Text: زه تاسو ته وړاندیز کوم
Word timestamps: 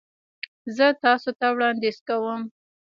زه 0.75 0.85
تاسو 1.03 1.29
ته 1.39 1.47
وړاندیز 1.55 1.97
کوم 2.07 2.41